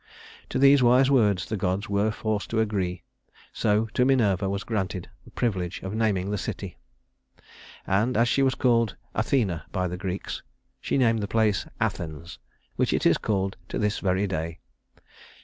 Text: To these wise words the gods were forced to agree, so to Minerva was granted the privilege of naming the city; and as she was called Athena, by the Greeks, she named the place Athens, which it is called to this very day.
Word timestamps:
To 0.49 0.57
these 0.57 0.81
wise 0.81 1.11
words 1.11 1.45
the 1.45 1.55
gods 1.55 1.87
were 1.87 2.09
forced 2.09 2.49
to 2.49 2.59
agree, 2.59 3.03
so 3.53 3.85
to 3.93 4.03
Minerva 4.03 4.49
was 4.49 4.63
granted 4.63 5.09
the 5.25 5.29
privilege 5.29 5.83
of 5.83 5.93
naming 5.93 6.31
the 6.31 6.39
city; 6.39 6.79
and 7.85 8.17
as 8.17 8.27
she 8.27 8.41
was 8.41 8.55
called 8.55 8.95
Athena, 9.13 9.67
by 9.71 9.87
the 9.87 9.97
Greeks, 9.97 10.41
she 10.79 10.97
named 10.97 11.19
the 11.21 11.27
place 11.27 11.67
Athens, 11.79 12.39
which 12.77 12.93
it 12.93 13.05
is 13.05 13.19
called 13.19 13.57
to 13.69 13.77
this 13.77 13.99
very 13.99 14.25
day. 14.25 14.57